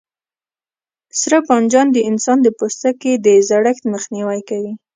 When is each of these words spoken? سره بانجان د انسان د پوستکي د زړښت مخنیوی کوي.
سره 1.19 1.37
بانجان 1.47 1.87
د 1.93 1.97
انسان 2.09 2.37
د 2.43 2.47
پوستکي 2.57 3.13
د 3.25 3.27
زړښت 3.47 3.83
مخنیوی 3.93 4.39
کوي. 4.49 4.73